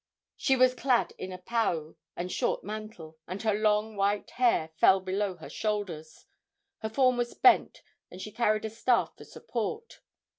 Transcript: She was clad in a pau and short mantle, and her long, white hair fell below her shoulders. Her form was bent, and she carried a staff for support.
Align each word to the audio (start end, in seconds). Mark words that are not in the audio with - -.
She 0.35 0.55
was 0.55 0.73
clad 0.73 1.13
in 1.19 1.31
a 1.31 1.37
pau 1.37 1.93
and 2.15 2.31
short 2.31 2.63
mantle, 2.63 3.19
and 3.27 3.39
her 3.43 3.53
long, 3.53 3.95
white 3.95 4.31
hair 4.31 4.71
fell 4.77 4.99
below 4.99 5.35
her 5.35 5.47
shoulders. 5.47 6.25
Her 6.79 6.89
form 6.89 7.17
was 7.17 7.35
bent, 7.35 7.83
and 8.09 8.19
she 8.19 8.31
carried 8.31 8.65
a 8.65 8.71
staff 8.71 9.15
for 9.15 9.25
support. 9.25 10.01